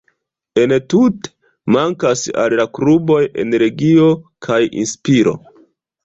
[0.61, 1.29] Entute,
[1.75, 4.07] mankas al la kluboj energio
[4.47, 5.35] kaj inspiro.